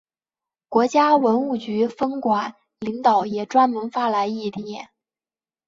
[0.67, 4.89] 国家文物局分管领导也专门发来唁电。